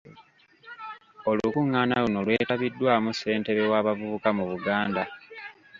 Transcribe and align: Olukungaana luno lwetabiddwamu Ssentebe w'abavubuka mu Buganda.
Olukungaana 1.29 1.95
luno 2.03 2.19
lwetabiddwamu 2.25 3.09
Ssentebe 3.13 3.63
w'abavubuka 3.71 4.29
mu 4.37 4.43
Buganda. 4.51 5.03